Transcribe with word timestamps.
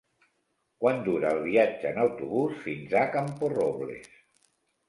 Quant 0.83 1.03
dura 1.07 1.33
el 1.37 1.41
viatge 1.43 1.91
en 1.91 2.01
autobús 2.05 2.57
fins 2.65 2.97
a 3.03 3.07
Camporrobles? 3.19 4.13